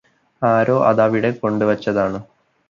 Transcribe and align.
ആരോ 0.41 0.77
അതവിടെ 0.83 1.31
കൊണ്ടുവച്ചതാണ് 1.33 2.21